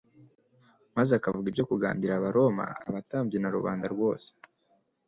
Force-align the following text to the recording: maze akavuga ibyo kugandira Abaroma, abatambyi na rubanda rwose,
maze 0.95 1.11
akavuga 1.15 1.45
ibyo 1.51 1.63
kugandira 1.69 2.11
Abaroma, 2.15 2.65
abatambyi 2.87 3.37
na 3.39 3.49
rubanda 3.55 3.85
rwose, 3.93 4.27